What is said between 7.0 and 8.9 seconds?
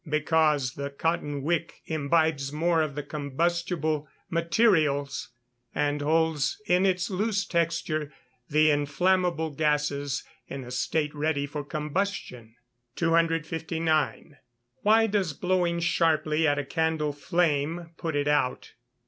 loose texture the